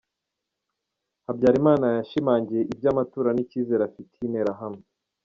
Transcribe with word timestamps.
Habyarimana 1.25 1.85
yashimangiye 1.97 2.61
iby’amatora 2.73 3.29
n’icyizere 3.33 3.81
afitiye 3.85 4.25
Interahamwe. 4.27 4.83